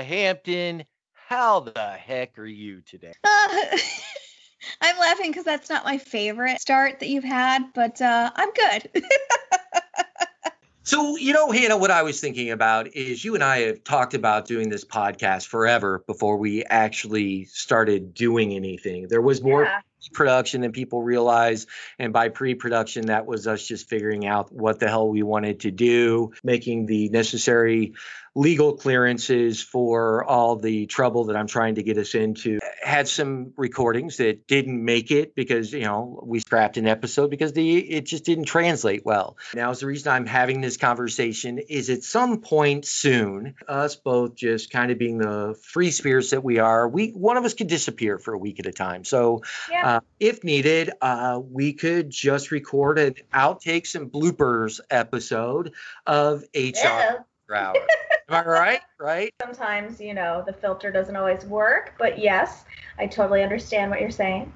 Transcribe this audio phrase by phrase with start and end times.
[0.00, 0.84] Hannah Hampton,
[1.28, 3.12] how the heck are you today?
[3.22, 3.48] Uh,
[4.80, 9.04] I'm laughing because that's not my favorite start that you've had, but uh, I'm good.
[10.82, 14.14] So, you know, Hannah, what I was thinking about is you and I have talked
[14.14, 19.06] about doing this podcast forever before we actually started doing anything.
[19.06, 19.80] There was more Yeah.
[20.14, 21.66] production than people realize.
[21.98, 25.60] And by pre production, that was us just figuring out what the hell we wanted
[25.60, 27.92] to do, making the necessary
[28.34, 32.58] legal clearances for all the trouble that I'm trying to get us into.
[32.82, 37.52] Had some recordings that didn't make it because, you know, we scrapped an episode because
[37.52, 39.36] the it just didn't translate well.
[39.54, 44.36] Now is the reason I'm having this conversation is at some point soon, us both
[44.36, 47.68] just kind of being the free spirits that we are, we one of us could
[47.68, 49.04] disappear for a week at a time.
[49.04, 49.96] So Yeah.
[49.96, 55.72] uh, if needed, uh, we could just record an outtakes and bloopers episode
[56.06, 57.76] of HR Hour.
[58.28, 58.80] Am I right?
[59.00, 59.32] Right?
[59.40, 62.66] Sometimes, you know, the filter doesn't always work, but yes,
[62.98, 64.52] I totally understand what you're saying.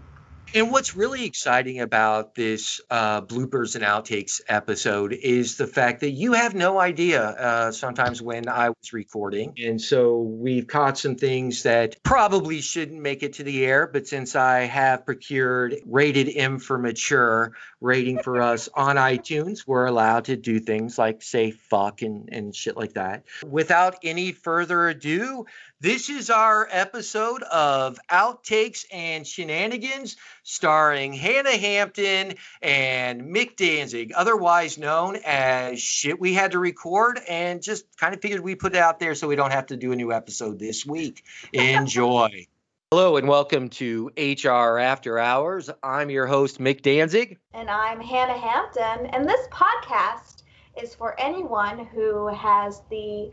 [0.52, 6.10] And what's really exciting about this uh, bloopers and outtakes episode is the fact that
[6.10, 9.54] you have no idea uh, sometimes when I was recording.
[9.58, 13.88] And so we've caught some things that probably shouldn't make it to the air.
[13.92, 19.86] But since I have procured rated M for mature rating for us on iTunes, we're
[19.86, 23.24] allowed to do things like say fuck and, and shit like that.
[23.44, 25.46] Without any further ado,
[25.84, 34.78] this is our episode of Outtakes and Shenanigans starring Hannah Hampton and Mick Danzig, otherwise
[34.78, 38.78] known as Shit We Had to Record, and just kind of figured we put it
[38.78, 41.22] out there so we don't have to do a new episode this week.
[41.52, 42.46] Enjoy.
[42.90, 45.68] Hello and welcome to HR After Hours.
[45.82, 47.36] I'm your host, Mick Danzig.
[47.52, 50.44] And I'm Hannah Hampton, and this podcast
[50.82, 53.32] is for anyone who has the.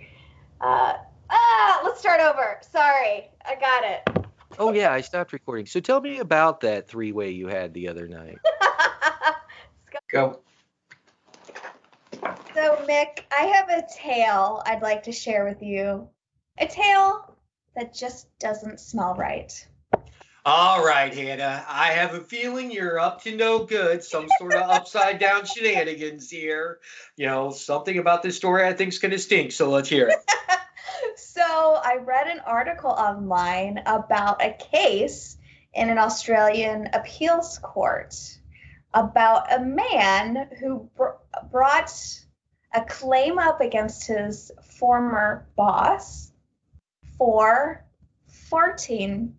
[0.60, 0.96] Uh,
[1.32, 2.60] ah, let's start over.
[2.72, 4.28] Sorry, I got it.
[4.60, 5.66] Oh, yeah, I stopped recording.
[5.66, 8.38] So tell me about that three way you had the other night.
[10.12, 10.42] Go.
[12.54, 16.10] so, Mick, I have a tale I'd like to share with you.
[16.58, 17.36] A tale
[17.76, 19.66] that just doesn't smell right.
[20.44, 21.64] All right, Hannah.
[21.68, 24.04] I have a feeling you're up to no good.
[24.04, 26.80] Some sort of upside down shenanigans here.
[27.16, 29.52] You know, something about this story I think is going to stink.
[29.52, 30.18] So let's hear it.
[31.16, 35.38] So I read an article online about a case
[35.74, 38.16] in an Australian appeals court
[38.94, 41.18] about a man who br-
[41.50, 41.92] brought
[42.74, 46.32] a claim up against his former boss
[47.18, 47.86] for
[48.50, 49.34] farting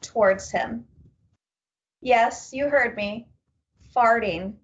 [0.00, 0.86] towards him.
[2.00, 3.28] Yes, you heard me.
[3.94, 4.54] Farting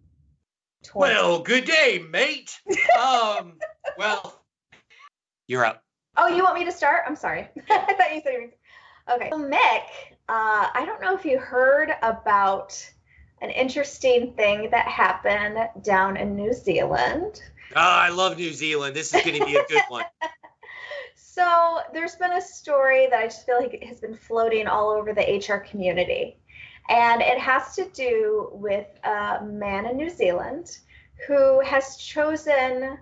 [0.82, 2.60] towards Well, good day, mate.
[2.98, 3.58] Um,
[3.96, 4.44] well,
[5.46, 5.82] you're up.
[6.16, 7.04] Oh, you want me to start?
[7.06, 7.48] I'm sorry.
[7.70, 8.50] I thought you said you
[9.08, 9.14] were...
[9.14, 9.30] Okay.
[9.30, 9.82] So Mick,
[10.28, 12.78] uh, I don't know if you heard about
[13.40, 17.42] an interesting thing that happened down in New Zealand.
[17.74, 18.94] Oh, I love New Zealand.
[18.94, 20.04] This is going to be a good one.
[21.34, 25.14] So there's been a story that I just feel like has been floating all over
[25.14, 26.36] the HR community.
[26.90, 30.78] And it has to do with a man in New Zealand
[31.26, 32.98] who has chosen,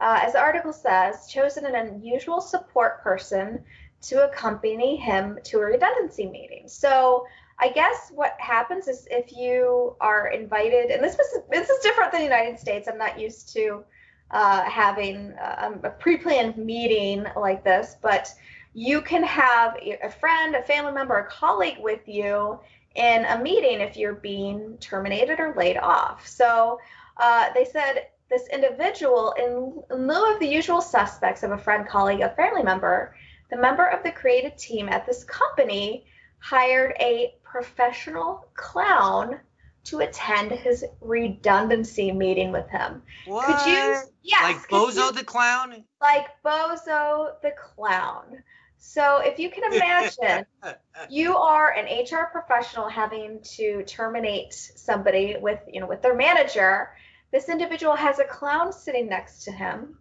[0.00, 3.62] uh, as the article says, chosen an unusual support person
[4.02, 6.64] to accompany him to a redundancy meeting.
[6.66, 7.24] So
[7.58, 12.10] I guess what happens is if you are invited, and this was this is different
[12.10, 12.88] than the United States.
[12.88, 13.84] I'm not used to
[14.32, 18.34] uh, having um, a pre-planned meeting like this, but
[18.74, 22.58] you can have a friend, a family member, a colleague with you
[22.94, 26.26] in a meeting if you're being terminated or laid off.
[26.26, 26.80] So
[27.18, 31.86] uh, they said this individual, in, in lieu of the usual suspects of a friend,
[31.86, 33.14] colleague, a family member,
[33.50, 36.06] the member of the creative team at this company
[36.38, 39.38] hired a professional clown
[39.84, 43.02] to attend his redundancy meeting with him.
[43.26, 43.46] What?
[43.46, 43.96] Could you?
[44.22, 44.42] Yes.
[44.42, 45.84] like could you- Bozo the clown?
[46.00, 48.42] like Bozo the clown.
[48.78, 50.46] So if you can imagine,
[51.08, 56.90] you are an HR professional having to terminate somebody with, you know, with their manager.
[57.32, 59.98] This individual has a clown sitting next to him.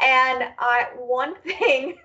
[0.00, 1.98] And I, one thing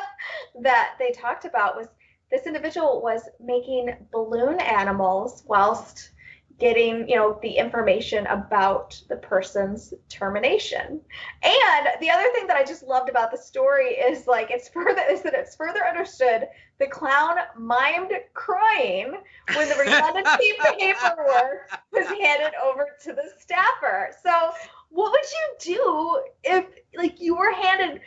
[0.62, 1.86] that they talked about was
[2.30, 6.10] this individual was making balloon animals whilst
[6.58, 11.00] getting you know the information about the person's termination
[11.42, 15.02] and the other thing that i just loved about the story is like it's further
[15.10, 19.14] is that it's further understood the clown mimed crying
[19.54, 24.50] when the redundancy paperwork was handed over to the staffer so
[24.90, 26.64] what would you do if
[26.96, 28.00] like you were handed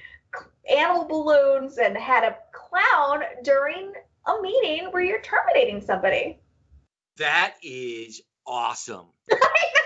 [0.70, 3.94] animal balloons and had a clown during
[4.28, 6.40] a meeting where you're terminating somebody.
[7.18, 9.06] That is awesome.
[9.32, 9.82] I know.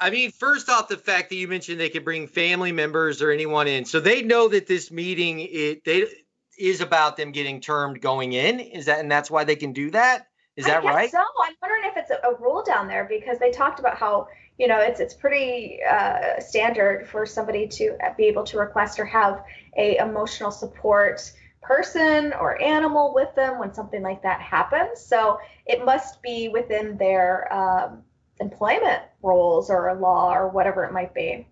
[0.00, 3.30] I mean, first off, the fact that you mentioned they could bring family members or
[3.30, 6.06] anyone in, so they know that this meeting it they
[6.58, 8.60] is about them getting termed going in.
[8.60, 10.28] Is that and that's why they can do that?
[10.56, 11.10] Is that right?
[11.10, 14.28] So I'm wondering if it's a, a rule down there because they talked about how
[14.58, 19.04] you know it's it's pretty uh, standard for somebody to be able to request or
[19.04, 19.42] have
[19.76, 21.32] a emotional support
[21.66, 25.00] person or animal with them when something like that happens.
[25.00, 28.02] So it must be within their um,
[28.40, 31.46] employment rules or law or whatever it might be.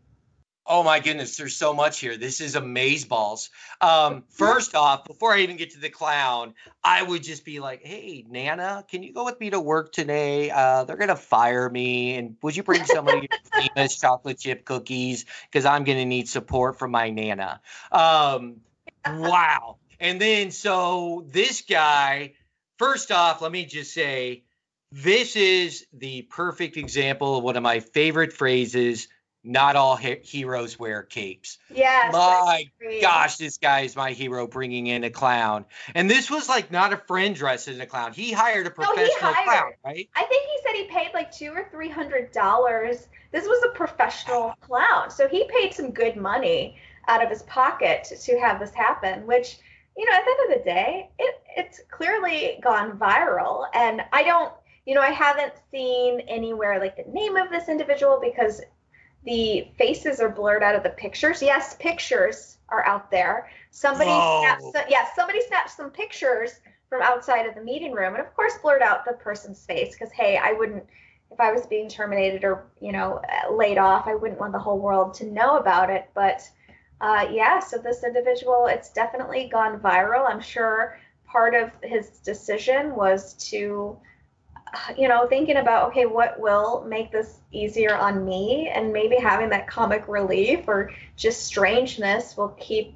[0.65, 2.17] Oh my goodness, there's so much here.
[2.17, 3.49] This is amazeballs.
[3.81, 6.55] Um, first off, before I even get to the clown,
[6.85, 10.51] I would just be like, "Hey, Nana, can you go with me to work today?
[10.51, 13.29] Uh, they're gonna fire me, and would you bring some of your
[13.75, 15.27] famous chocolate chip cookies?
[15.51, 17.61] Because I'm gonna need support from my Nana."
[17.91, 18.61] Um,
[19.05, 19.79] wow.
[20.03, 22.35] And then so this guy,
[22.79, 24.45] first off, let me just say,
[24.91, 29.09] this is the perfect example of one of my favorite phrases
[29.45, 31.59] not all he- heroes wear capes.
[31.75, 32.15] Yes.
[32.15, 35.65] I My gosh, this guy is my hero bringing in a clown.
[35.95, 38.13] And this was like not a friend dressed as a clown.
[38.13, 40.09] He hired a No, he professional clown, right?
[40.15, 43.09] I think he said he paid like two or three hundred dollars.
[43.33, 46.77] This was a professional clown, so he paid some good money
[47.09, 49.27] out of his pocket to have this happen.
[49.27, 49.59] Which,
[49.97, 54.23] you know, at the end of the day, it it's clearly gone viral, and I
[54.23, 54.53] don't,
[54.87, 58.63] you know, I haven't seen anywhere like the name of this individual because
[59.25, 61.43] the faces are blurred out of the pictures.
[61.43, 63.51] Yes, pictures are out there.
[63.71, 64.41] Somebody Whoa.
[64.41, 68.35] snapped, some, yeah, somebody snapped some pictures from outside of the meeting room, and of
[68.35, 70.85] course blurred out the person's face because hey, I wouldn't
[71.31, 74.79] if I was being terminated or you know laid off, I wouldn't want the whole
[74.79, 76.11] world to know about it.
[76.15, 76.49] But
[77.03, 80.31] uh, yeah, so this individual, it's definitely gone viral.
[80.31, 83.99] I'm sure part of his decision was to
[84.97, 88.71] you know thinking about okay what will make this easier on me?
[88.73, 92.95] And maybe having that comic relief or just strangeness will keep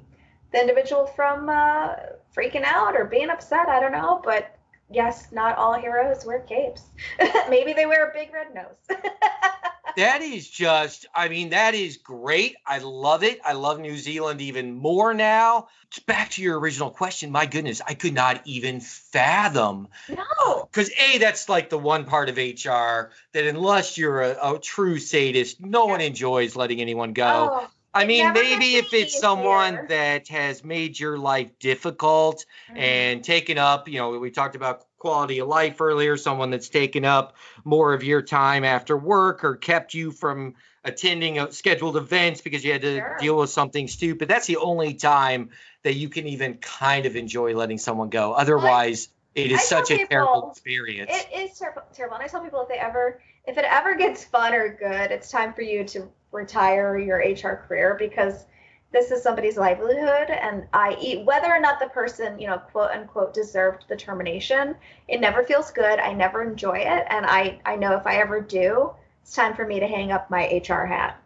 [0.53, 1.95] the individual from uh,
[2.35, 3.67] freaking out or being upset.
[3.67, 4.57] I don't know but
[4.89, 6.83] yes not all heroes wear capes.
[7.49, 8.97] Maybe they wear a big red nose
[9.97, 12.55] That is just, I mean, that is great.
[12.67, 13.39] I love it.
[13.43, 15.69] I love New Zealand even more now.
[16.05, 21.17] Back to your original question, my goodness, I could not even fathom no because a
[21.17, 25.85] that's like the one part of hr that unless you're a, a true sadist no
[25.85, 30.99] one enjoys letting anyone go oh, i mean maybe if it's someone that has made
[30.99, 32.77] your life difficult mhm.
[32.77, 37.05] and taken up you know we talked about quality of life earlier someone that's taken
[37.05, 42.41] up more of your time after work or kept you from attending a scheduled events
[42.41, 43.17] because you had to Sure.
[43.19, 45.49] deal with something stupid that's the only time
[45.83, 49.91] that you can even kind of enjoy letting someone go otherwise it is I such
[49.91, 52.15] a terrible experience It is terrible, terrible.
[52.15, 55.29] And I tell people if they ever, if it ever gets fun or good, it's
[55.29, 58.45] time for you to retire your HR career because
[58.91, 60.29] this is somebody's livelihood.
[60.29, 64.75] And I, whether or not the person, you know, quote unquote, deserved the termination,
[65.07, 65.99] it never feels good.
[65.99, 67.05] I never enjoy it.
[67.09, 70.29] And I, I know if I ever do, it's time for me to hang up
[70.29, 71.21] my HR hat.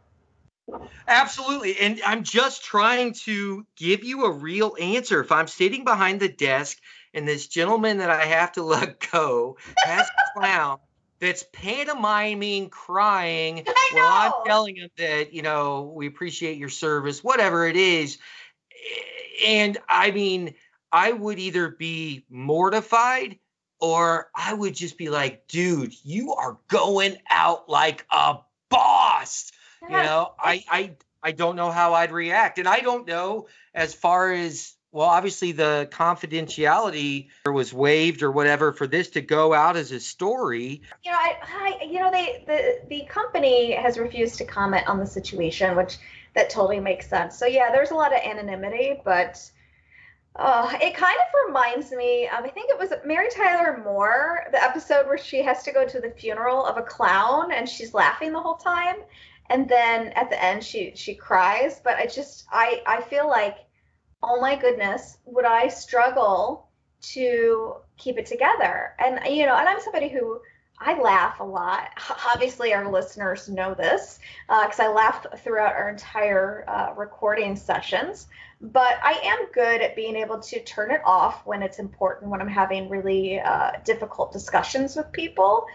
[1.07, 1.77] Absolutely.
[1.79, 5.21] And I'm just trying to give you a real answer.
[5.21, 6.77] If I'm sitting behind the desk
[7.13, 10.79] and this gentleman that I have to let go has clown
[11.21, 17.65] that's pantomiming, crying while I'm telling him that, you know, we appreciate your service, whatever
[17.65, 18.17] it is.
[19.45, 20.55] And I mean,
[20.91, 23.39] I would either be mortified
[23.79, 29.51] or I would just be like, dude, you are going out like a boss.
[29.83, 30.91] You know i i
[31.23, 32.59] i don't know how i'd react.
[32.59, 38.71] And i don't know as far as well obviously the confidentiality was waived or whatever
[38.71, 42.43] for this to go out as a story you know, I, I, you know, they
[42.45, 45.97] the the company has refused to comment on the situation, which
[46.35, 47.37] that totally makes sense.
[47.37, 49.39] So yeah, there's a lot of anonymity, but
[50.35, 52.27] uh, it kind of reminds me.
[52.27, 55.85] Um, I think it was Mary Tyler Moore, the episode where she has to go
[55.85, 58.97] to the funeral of a clown and she's laughing the whole time,
[59.49, 61.81] and then at the end she she cries.
[61.83, 63.57] But I just I I feel like,
[64.23, 66.67] oh my goodness, would I struggle
[67.01, 68.93] to keep it together?
[68.99, 70.41] And you know, and I'm somebody who
[70.79, 71.89] I laugh a lot.
[72.33, 78.27] Obviously, our listeners know this because I laugh throughout our entire uh, recording sessions.
[78.63, 82.41] But I am good at being able to turn it off when it's important, when
[82.41, 85.65] I'm having really uh, difficult discussions with people.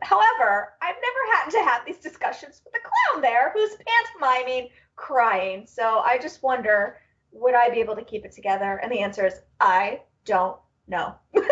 [0.00, 5.66] However, I've never had to have these discussions with a clown there who's pantomiming crying.
[5.66, 6.96] So I just wonder,
[7.40, 8.78] would I be able to keep it together?
[8.82, 11.14] And the answer is, I don't know.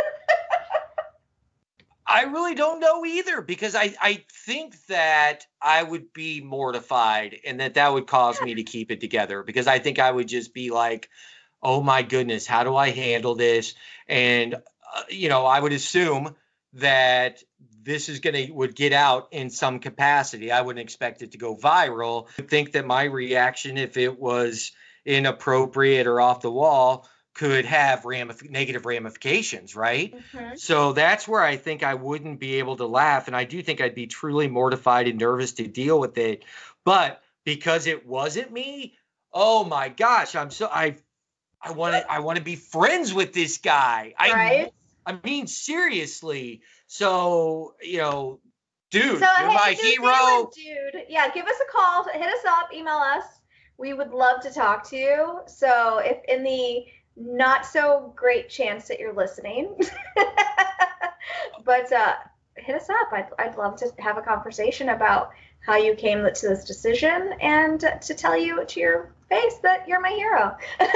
[2.06, 7.60] I really don't know either because I, I think that I would be mortified and
[7.60, 10.52] that that would cause me to keep it together because I think I would just
[10.52, 11.08] be like,
[11.62, 13.74] oh my goodness, how do I handle this?
[14.06, 16.36] And, uh, you know, I would assume
[16.74, 17.42] that
[17.82, 20.52] this is going to would get out in some capacity.
[20.52, 22.28] I wouldn't expect it to go viral.
[22.38, 24.72] I think that my reaction, if it was
[25.04, 30.14] inappropriate or off the wall, could have ramif- negative ramifications, right?
[30.32, 30.58] Mhm.
[30.58, 33.26] So that's where I think I wouldn't be able to laugh.
[33.26, 36.44] And I do think I'd be truly mortified and nervous to deal with it.
[36.84, 38.96] But because it wasn't me,
[39.32, 40.96] oh my gosh, I'm so I
[41.60, 44.14] I want to I want to be friends with this guy.
[44.16, 44.72] I Right?
[45.04, 46.62] I mean seriously.
[46.86, 48.40] So, you know,
[48.90, 50.50] dude, So you're hey, my hero.
[50.54, 51.06] Dude.
[51.08, 53.24] Yeah, give us a call, hit us up, email us.
[53.76, 55.40] We would love to talk to you.
[55.46, 56.84] So if in the
[57.16, 59.74] not so great chance that you're listening,
[61.64, 62.14] but uh,
[62.56, 63.12] hit us up.
[63.12, 67.80] I'd, I'd love to have a conversation about how you came to this decision and
[67.80, 70.56] to tell you to your face that you're my hero.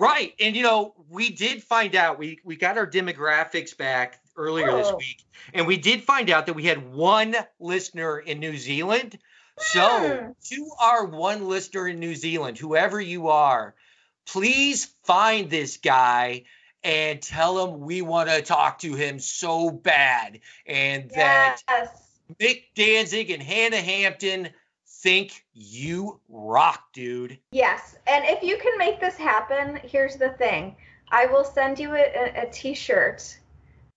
[0.00, 0.32] Right.
[0.38, 4.86] And you know, we did find out we we got our demographics back earlier this
[4.92, 4.96] Oh.
[4.96, 9.18] week and we did find out that we had one listener in New Zealand.
[9.60, 10.30] So, Hmm.
[10.50, 13.74] to our one listener in New Zealand, whoever you are,
[14.26, 16.44] please find this guy
[16.84, 21.88] and tell him we want to talk to him so bad and that yes.
[22.40, 24.50] Mick Danzig and Hannah Hampton
[24.86, 27.38] think you rock, dude.
[27.52, 30.76] Yes, and if you can make this happen, here's the thing:
[31.10, 33.38] I will send you a, a, a T-shirt,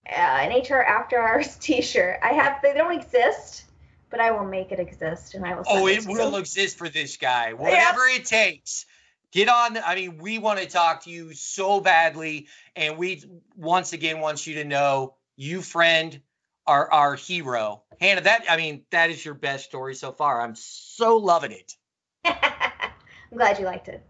[0.08, 2.20] uh, an HR After Hours T-shirt.
[2.24, 3.66] I have they don't exist,
[4.12, 5.64] but I will make it exist, and I will.
[5.68, 7.54] Oh, it it will exist for this guy.
[7.54, 8.86] Whatever it takes.
[9.32, 9.78] Get on.
[9.78, 12.48] I mean, we want to talk to you so badly.
[12.76, 13.24] And we
[13.56, 16.20] once again want you to know you, friend,
[16.68, 17.84] are our hero.
[18.02, 20.42] Hannah, that, I mean, that is your best story so far.
[20.42, 21.76] I'm so loving it.
[22.26, 24.06] I'm glad you liked it.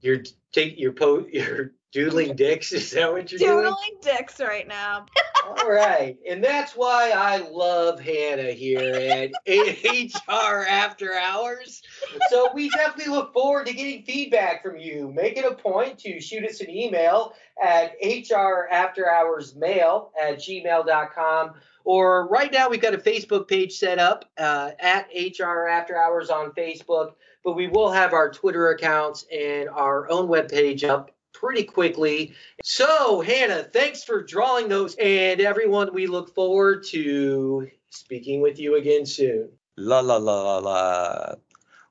[0.00, 2.72] You're take you're po you're doodling dicks.
[2.72, 3.64] Is that what you're doing?
[3.64, 5.06] Doodling dicks right now.
[5.46, 6.18] All right.
[6.28, 11.82] And that's why I love Hannah here at HR After Hours.
[12.30, 15.12] So we definitely look forward to getting feedback from you.
[15.14, 21.54] Make it a point to shoot us an email at hrafterhoursmail at gmail.com.
[21.84, 26.28] Or right now, we've got a Facebook page set up uh, at HR After Hours
[26.28, 27.12] on Facebook,
[27.44, 32.34] but we will have our Twitter accounts and our own webpage up pretty quickly.
[32.62, 34.94] So, Hannah, thanks for drawing those.
[34.96, 39.50] And everyone, we look forward to speaking with you again soon.
[39.76, 41.34] La la la la la.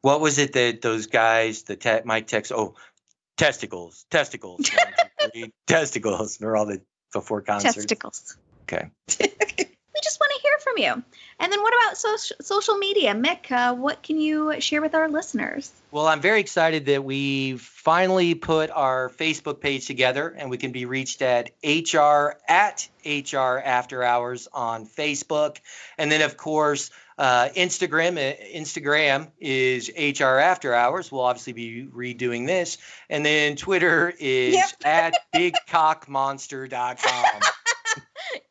[0.01, 2.51] What was it that those guys, the te- Mike text?
[2.51, 2.75] Oh,
[3.37, 6.37] testicles, testicles, One, two, three, testicles.
[6.37, 6.81] They're all the
[7.13, 7.75] before concerts.
[7.75, 8.37] Testicles.
[8.63, 8.89] Okay.
[9.95, 11.03] We just want to hear from you.
[11.39, 13.13] And then what about social social media?
[13.13, 15.69] Mick, uh, what can you share with our listeners?
[15.91, 20.71] Well, I'm very excited that we finally put our Facebook page together and we can
[20.71, 25.57] be reached at HR at HR After Hours on Facebook.
[25.97, 31.11] And then, of course, uh, Instagram uh, Instagram is HR After Hours.
[31.11, 32.77] We'll obviously be redoing this.
[33.09, 34.69] And then Twitter is Yep.
[34.85, 37.41] at bigcockmonster.com.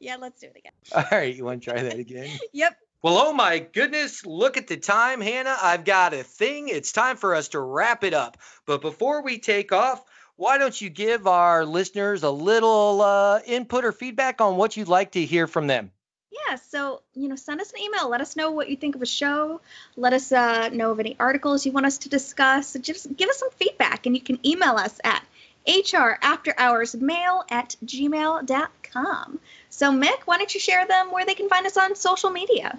[0.04, 0.72] Yeah, let's do it again.
[0.94, 2.38] All right, you want to try that again?
[2.52, 2.76] Yep.
[3.00, 5.56] Well, oh my goodness, look at the time, Hannah.
[5.62, 6.68] I've got a thing.
[6.68, 8.38] It's time for us to wrap it up.
[8.66, 10.02] But before we take off,
[10.36, 14.88] why don't you give our listeners a little uh, input or feedback on what you'd
[14.88, 15.90] like to hear from them?
[16.30, 18.08] Yeah, so you know, send us an email.
[18.08, 19.60] Let us know what you think of a show.
[19.96, 22.74] Let us uh, know of any articles you want us to discuss.
[22.80, 25.22] Just give us some feedback, and you can email us at
[25.66, 28.68] hrafterhoursmail at gmail.com.
[29.70, 32.78] So, Mick, why don't you share them where they can find us on social media?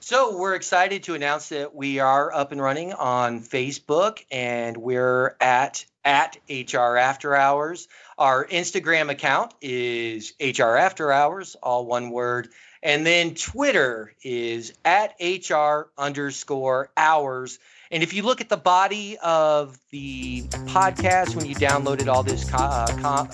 [0.00, 5.36] So, we're excited to announce that we are up and running on Facebook and we're
[5.40, 7.88] at at HR After Hours.
[8.18, 12.48] Our Instagram account is HR After Hours, all one word.
[12.82, 17.60] And then Twitter is at HR underscore hours.
[17.92, 22.50] And if you look at the body of the podcast when you downloaded all this,
[22.50, 23.28] co- uh, com-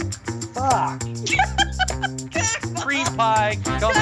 [0.52, 1.02] fuck,
[2.76, 3.94] freeze pie, come.